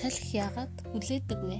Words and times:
салхи 0.00 0.40
яагаад 0.40 0.74
хүлээдэг 0.96 1.40
вэ? 1.44 1.58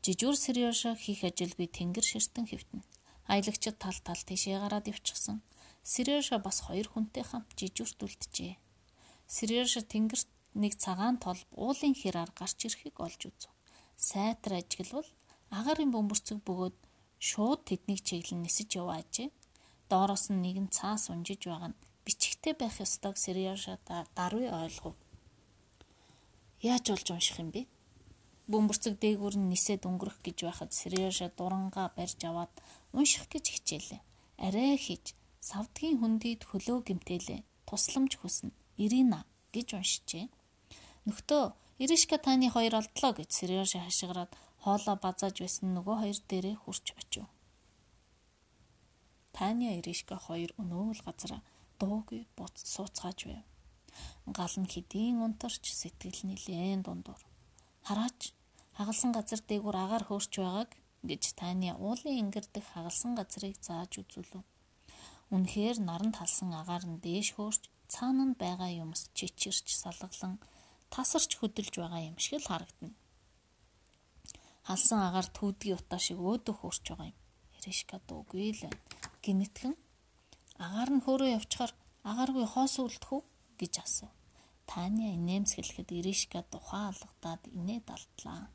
Жижүүр 0.00 0.36
Сережа 0.40 0.96
хийх 0.96 1.20
ажилгүй 1.28 1.68
тэнгэр 1.68 2.06
ширтэн 2.08 2.48
хэвтэн. 2.48 2.80
Аялагчид 3.28 3.76
тал 3.76 3.98
тал 4.00 4.22
тийшээ 4.24 4.56
гараад 4.56 4.88
ивчихсан. 4.88 5.44
Сережа 5.84 6.40
бас 6.40 6.64
хоёр 6.64 6.88
хүнтэй 6.88 7.28
хамт 7.28 7.52
жижүүрт 7.60 8.00
үлджээ. 8.00 8.56
Сережа 9.28 9.84
тэнгэрт 9.84 10.32
нэг 10.56 10.80
цагаан 10.80 11.20
тол 11.20 11.36
уулын 11.52 11.92
хэрээр 11.92 12.32
гарч 12.32 12.72
ирэхийг 12.72 12.96
олж 13.04 13.20
үзв. 13.28 13.52
Сайтар 14.00 14.64
ажиглавал 14.64 15.10
агарын 15.52 15.92
бөмбөрцөг 15.92 16.40
бөгөөд 16.40 16.76
шууд 17.20 17.68
тэднийг 17.68 18.00
чиглэн 18.00 18.48
нисэж 18.48 18.80
яваажээ. 18.80 19.28
Доороос 19.92 20.32
нь 20.32 20.40
нэгэн 20.40 20.72
цаас 20.72 21.12
унжиж 21.12 21.44
байгаа 21.44 21.76
нь 21.76 21.80
бичгтэй 22.38 22.54
байх 22.54 22.80
ёстойг 22.80 23.16
Сережа 23.18 23.78
даруй 24.14 24.48
ойлгов. 24.48 24.94
Яаж 26.62 26.88
болж 26.90 27.10
унших 27.10 27.38
юм 27.38 27.50
бэ? 27.50 27.66
Бөмбөрцөг 28.46 28.94
дээгүүр 29.02 29.34
нь 29.38 29.50
нисээд 29.50 29.82
өнгөрөх 29.90 30.22
гэж 30.22 30.46
байхад 30.46 30.72
Сережа 30.72 31.34
дурангаа 31.34 31.90
барьж 31.96 32.22
аваад 32.22 32.50
унших 32.94 33.26
гэж 33.28 33.44
хичээлээ. 33.58 34.00
Арай 34.38 34.78
хийж 34.78 35.18
савдгийн 35.42 35.98
хүндийд 35.98 36.46
хөлөө 36.46 36.78
гимтээлээ. 36.86 37.42
Тусламж 37.66 38.22
хүснэ. 38.22 38.54
Ирина 38.78 39.26
гэж 39.50 39.74
уншижээ. 39.74 40.30
Нөхдөө 41.10 41.44
Иришка 41.82 42.18
таны 42.18 42.50
хоёр 42.50 42.74
олдлоо 42.78 43.12
гэж 43.18 43.30
Сережа 43.34 43.82
хашгираад 43.82 44.30
хоолоо 44.62 44.94
базааж 44.94 45.42
байсан 45.42 45.74
нөгөө 45.74 45.96
хоёр 46.02 46.18
дээрээ 46.30 46.56
хурч 46.62 46.86
очив. 46.94 47.26
Таня 49.34 49.78
Иришка 49.78 50.16
хоёр 50.18 50.50
өнөөл 50.58 51.02
газар 51.06 51.42
дуугүй 51.80 52.22
буц 52.36 52.56
сууцгааж 52.74 53.18
байв. 53.30 53.44
Гал 54.38 54.54
нь 54.60 54.70
хэдийн 54.72 55.22
унтарч 55.24 55.64
сэтгэл 55.80 56.20
нилээн 56.28 56.82
дундуур. 56.84 57.22
Хараач 57.86 58.20
хагалсан 58.76 59.10
газар 59.16 59.40
дээгүүр 59.48 59.76
агаар 59.84 60.04
хөөрч 60.06 60.32
байгааг 60.38 60.70
гэж 61.08 61.22
Таня 61.38 61.72
уулын 61.86 62.18
ингэрдэх 62.22 62.66
хагалсан 62.74 63.12
газрыг 63.18 63.56
зааж 63.66 63.92
үзүүлв. 64.02 64.42
Үнэхээр 65.34 65.78
наран 65.88 66.12
талсан 66.18 66.50
агаар 66.60 66.84
нь 66.90 67.00
дээш 67.04 67.28
хөөрч 67.36 67.62
цаана 67.92 68.24
нь 68.28 68.38
байгаа 68.42 68.70
юмс 68.84 69.02
чичирч 69.16 69.66
салгалан 69.82 70.34
тасарч 70.94 71.30
хөдөлж 71.36 71.74
байгаа 71.78 72.02
юм 72.10 72.16
шиг 72.24 72.40
л 72.40 72.50
харагдана. 72.50 72.96
Халсан 74.68 75.00
агаар 75.08 75.28
түүдгийн 75.36 75.78
утаа 75.80 76.00
шиг 76.06 76.18
өөдөө 76.28 76.54
хөөрч 76.58 76.84
байгаа 76.88 77.08
юм. 77.12 77.18
Эришка 77.56 77.96
дуугүй 78.08 78.52
л 78.52 78.62
байна. 78.64 78.80
Гинэтгэн 79.24 79.74
агаар 80.66 80.90
нь 80.94 81.04
хөөрөө 81.04 81.30
явчихаар 81.38 81.72
агааргүй 82.10 82.46
хоос 82.52 82.74
үлдэх 82.82 83.10
үү 83.16 83.22
гэж 83.60 83.74
асуув. 83.84 84.12
Таня 84.68 85.08
инээмсэглэхэд 85.16 85.88
Иришка 85.98 86.40
тухайн 86.52 86.92
алгадаад 86.92 87.42
инээ 87.58 87.80
далтлаа. 87.88 88.52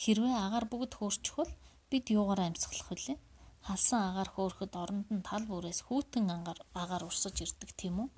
Хэрвээ 0.00 0.36
агаар 0.46 0.66
бүгд 0.72 0.92
хөөрчихвөл 0.96 1.52
бид 1.90 2.04
юугаар 2.18 2.40
амьсгалах 2.48 2.88
вүлээ? 2.90 3.18
Халсан 3.66 4.00
агаар 4.08 4.30
хөөрөхөд 4.32 4.72
оронд 4.82 5.08
нь 5.12 5.26
тал 5.28 5.44
бүрээс 5.50 5.80
хүүтэн 5.84 6.26
ангаар 6.34 6.60
агаар 6.82 7.04
урсаж 7.08 7.36
ирдэг 7.44 7.70
тийм 7.76 7.94
үү? 8.02 8.08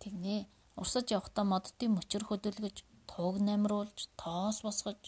Тэгнэ. 0.00 0.46
Урсаж 0.80 1.06
явахдаа 1.16 1.44
моддын 1.48 1.90
мөчөр 1.96 2.24
хөдөлгөж, 2.28 2.76
тууг 3.10 3.36
намруулж, 3.42 3.98
тоос 4.20 4.58
босгож, 4.66 5.02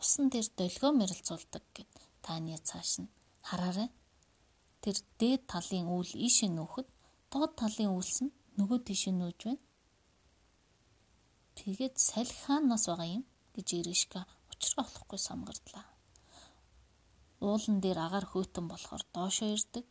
усан 0.00 0.30
дээр 0.32 0.48
долгио 0.56 0.90
мэрэлцүүлдэг 0.96 1.64
гэд 1.76 1.90
Таня 2.24 2.56
цааш 2.68 3.02
нь 3.02 3.12
хараарай. 3.48 3.88
Тэр 4.82 4.96
дээд 5.20 5.42
талын 5.52 5.86
үйл 5.96 6.12
ийшээ 6.26 6.50
нүүхэд 6.54 6.88
доод 7.32 7.52
талын 7.60 7.92
үйлс 7.96 8.18
нь 8.24 8.34
нөгөө 8.58 8.78
тийшээ 8.88 9.14
нүүж 9.16 9.38
байна. 9.46 9.64
Тэгээд 11.58 11.94
салхи 12.08 12.38
хаанаас 12.46 12.84
байгаа 12.88 13.08
юм 13.18 13.24
гэж 13.54 13.68
Иришка 13.78 14.20
учраа 14.50 14.86
олохгүй 14.86 15.20
самгардлаа. 15.28 15.86
Уулан 17.46 17.78
дээр 17.84 17.98
агаар 18.06 18.26
хөтөн 18.32 18.66
болохоор 18.68 19.02
доошоо 19.14 19.48
ирдэг. 19.54 19.84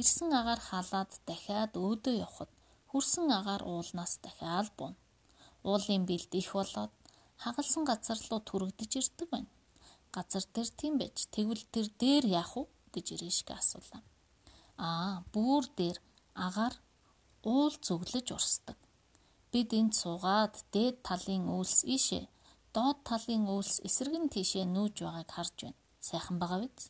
Ирсэн 0.00 0.30
агаар 0.40 0.60
халаад 0.68 1.10
дахиад 1.28 1.72
өөдөө 1.84 2.14
явхад 2.26 2.50
хүрсэн 2.90 3.26
агаар 3.38 3.62
уулнаас 3.72 4.14
дахиад 4.24 4.68
буна. 4.78 4.98
Уулын 5.68 6.02
бэлд 6.08 6.32
их 6.40 6.50
болоод 6.58 6.92
хагалсан 7.42 7.82
газар 7.90 8.18
руу 8.30 8.40
түрэгдэж 8.48 8.90
ирдэг 9.00 9.28
байна. 9.30 9.50
Газар 10.14 10.44
дээр 10.54 10.70
тийм 10.80 10.94
байж 10.98 11.16
тэгвэл 11.34 11.64
тэр 11.74 11.86
дээр 12.02 12.24
яах 12.40 12.52
вэ 12.56 12.64
гэж 12.94 13.06
Иришка 13.14 13.54
асуулаа. 13.60 14.02
Аа, 14.78 15.22
бүр 15.34 15.64
дээр 15.78 15.98
агаар 16.46 16.74
уул 17.42 17.74
зүглэж 17.86 18.26
урсдаг. 18.36 18.78
Бид 19.52 19.70
энд 19.80 19.92
суугаад 20.00 20.54
дээд 20.74 20.96
талын 21.08 21.44
үйлс 21.56 21.80
ийшээ, 21.94 22.24
доод 22.74 22.98
талын 23.08 23.44
үйлс 23.54 23.74
эсрэг 23.88 24.14
нь 24.22 24.32
тийшээ 24.34 24.64
нүүж 24.74 24.94
байгааг 25.04 25.30
харж 25.36 25.56
байна. 25.64 25.78
Сайхан 26.08 26.36
байгаа 26.38 26.60
биз? 26.64 26.84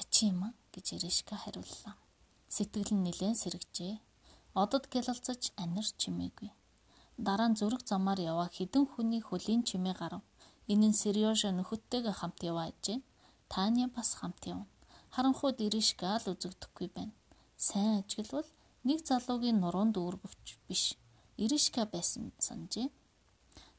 Ачи 0.00 0.28
юм 0.32 0.40
аа 0.46 0.52
гэж 0.72 0.86
Иришка 0.96 1.34
хариуллаа. 1.40 1.94
Сэтгэл 2.54 2.92
нь 2.94 3.04
нэлээд 3.06 3.36
сэргэжээ. 3.42 3.94
Одод 4.62 4.84
гялалцаж 4.92 5.42
анир 5.62 5.86
чимээгүй. 6.00 6.50
Дараа 7.26 7.48
нь 7.48 7.58
зүрх 7.58 7.82
замаар 7.90 8.20
яваа 8.20 8.48
хідэн 8.56 8.84
хүний 8.92 9.22
хөлийн 9.24 9.62
чимээ 9.68 9.94
гарав. 10.00 10.22
Энэ 10.72 10.86
нь 10.90 10.98
Сережа 11.00 11.50
нөхөдтэйгээ 11.52 12.14
хамт 12.20 12.38
яваа 12.50 12.66
ажээ. 12.70 12.98
Таня 13.52 13.86
бас 13.96 14.10
хамт 14.18 14.42
явна. 14.52 14.68
Харанхууд 15.14 15.58
Иришка 15.66 16.20
л 16.20 16.30
үзэгдэхгүй 16.32 16.88
байна. 16.96 17.14
Сайн 17.56 18.04
ажиглавал 18.04 18.50
нэг 18.84 19.00
залуугийн 19.08 19.58
нуруунд 19.60 19.96
дүүргэвч 19.96 20.46
биш 20.68 20.84
Иришка 21.40 21.82
байсан 21.88 22.32
санджээ. 22.46 22.88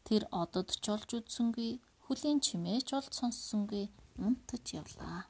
Тэр 0.06 0.24
одод 0.42 0.70
ч 0.84 0.86
олж 0.90 1.10
үзсэнгүй, 1.18 1.72
хүлийн 2.06 2.40
чимээч 2.46 2.88
олж 2.98 3.14
сонссонгүй 3.20 3.86
унтаж 4.26 4.66
явлаа. 4.82 5.30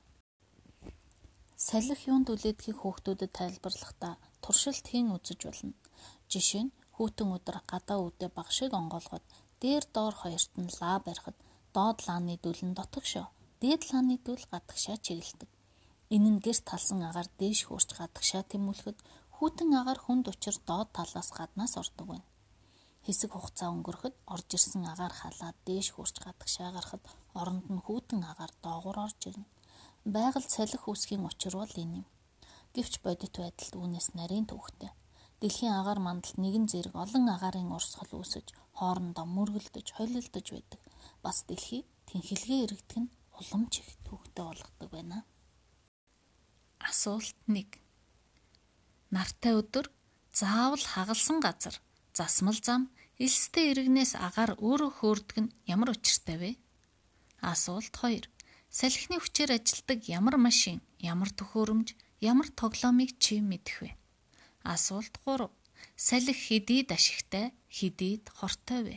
Салхи 1.68 2.08
юунд 2.12 2.28
үлээдгийг 2.32 2.78
хүүхдүүдэд 2.80 3.32
тайлбарлахдаа 3.36 4.14
туршилт 4.44 4.86
хийн 4.88 5.12
үзэж 5.16 5.40
болно. 5.48 5.74
Жишээ 6.32 6.64
нь 6.68 6.76
хүүтэн 6.96 7.28
өдөр 7.36 7.58
гадаа 7.72 8.00
үдэ 8.08 8.28
баг 8.38 8.50
шиг 8.58 8.72
онгоолгоод 8.80 9.26
дээр 9.62 9.84
доор 9.96 10.16
хоёрт 10.22 10.52
нь 10.62 10.72
лаа 10.80 10.98
барихад 11.04 11.38
доод 11.76 11.98
лааны 12.08 12.36
дүл 12.44 12.62
нь 12.68 12.78
дотгошоо, 12.80 13.28
дээд 13.62 13.82
лааны 13.92 14.16
дүл 14.26 14.44
гадагшаа 14.52 14.98
чиглэдэг. 15.06 15.50
Энэ 16.16 16.30
нь 16.34 16.42
гэрт 16.46 16.64
талсан 16.70 17.00
агаар 17.10 17.30
дээш 17.40 17.60
хөөрч 17.68 17.90
гадагшаа 18.00 18.44
тэмүүлэхэд 18.52 19.00
Хүүтэн 19.38 19.70
агаар 19.80 20.00
хүнд 20.02 20.26
учир 20.34 20.58
доод 20.66 20.90
талаас 20.98 21.30
гаднаас 21.38 21.74
ордог 21.82 22.06
байна. 22.10 22.28
Хэсэг 23.06 23.30
хугацаа 23.34 23.70
өнгөрөхөд 23.70 24.16
орж 24.34 24.50
ирсэн 24.58 24.84
агаар 24.92 25.14
халаад 25.22 25.58
дээш 25.68 25.88
хурж 25.94 26.16
гадагшаа 26.26 26.70
гарахад 26.74 27.04
оронд 27.40 27.66
нь 27.70 27.84
хүүтэн 27.86 28.22
агаар 28.32 28.54
доогуур 28.66 28.98
орж 29.06 29.20
ирнэ. 29.30 29.46
Байгаль 30.16 30.50
салхи 30.56 30.90
үүсгийн 30.90 31.22
учир 31.30 31.54
бол 31.62 31.74
энэ 31.84 31.98
юм. 32.02 32.06
Гэвч 32.74 32.94
бодит 33.06 33.36
байдалд 33.38 33.74
үүнээс 33.78 34.08
нарийн 34.18 34.50
төвхтэй. 34.50 34.92
Дэлхийн 35.40 35.78
агаар 35.80 36.00
мандалд 36.02 36.38
нэгэн 36.42 36.66
зэрэг 36.72 36.96
олон 37.04 37.26
агаарын 37.30 37.70
урсгал 37.78 38.12
үүсэж 38.18 38.48
хоорондоо 38.78 39.26
мөргөлдөж, 39.38 39.88
холилдож 39.94 40.48
байдаг. 40.50 40.82
Бас 41.22 41.38
дэлхий 41.46 41.86
тэнхилгээ 42.10 42.60
эргэдэг 42.66 43.00
нь 43.06 43.14
улам 43.38 43.64
чих 43.70 43.86
төвхтэй 44.02 44.44
болгодог 44.50 44.90
байна. 44.90 45.18
Асуулт 46.98 47.38
1 47.46 47.78
Нартай 49.14 49.54
өдөр 49.54 49.86
заавал 50.34 50.82
хагалсан 50.82 51.38
газар, 51.46 51.78
засмал 52.18 52.58
зам, 52.58 52.90
элстэй 53.22 53.70
иргэнээс 53.70 54.18
агаар 54.18 54.58
өөрөө 54.58 54.92
хөөрдөг 54.98 55.38
нь 55.46 55.54
ямар 55.70 55.94
учиртай 55.94 56.38
вэ? 56.42 56.52
Асуулт 57.38 57.94
2. 58.02 58.26
Салхины 58.74 59.22
хүчээр 59.22 59.62
ажилдаг 59.62 60.10
ямар 60.10 60.42
машин, 60.42 60.82
ямар 60.98 61.30
төхөөрөмж, 61.38 61.94
ямар 62.18 62.50
тоглоомыг 62.58 63.22
чи 63.22 63.46
мэдэх 63.46 63.78
вэ? 63.86 63.90
Асуулт 64.66 65.14
3. 65.22 65.54
Салхи 65.94 66.34
хэдийд 66.34 66.90
ашигтай, 66.98 67.54
хэдийд 67.70 68.26
хортой 68.34 68.82
вэ? 68.82 68.96